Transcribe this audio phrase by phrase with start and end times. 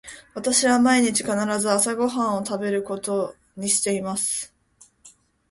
[0.33, 1.29] 私は毎日必
[1.59, 4.51] ず朝ご飯を食べることにしています。